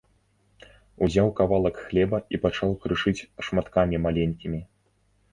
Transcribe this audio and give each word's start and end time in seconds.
Узяў 1.07 1.27
кавалак 1.39 1.75
хлеба 1.89 2.17
і 2.35 2.39
пачаў 2.45 2.73
крышыць 2.85 3.25
шматкамі 3.49 4.01
маленькімі. 4.07 4.59